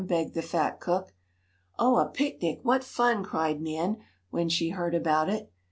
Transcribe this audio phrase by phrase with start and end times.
[0.07, 1.13] begged the fat cook.
[1.77, 2.61] "Oh, a picnic!
[2.63, 3.97] What fun!" cried Nan,
[4.31, 5.53] when she heard about it.